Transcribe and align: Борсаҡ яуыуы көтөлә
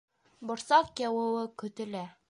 Борсаҡ 0.51 1.03
яуыуы 1.05 1.47
көтөлә 1.65 2.07